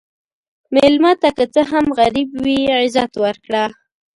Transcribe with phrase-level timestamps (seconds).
[0.75, 3.63] مېلمه ته که څه هم غریب وي، عزت ورکړه.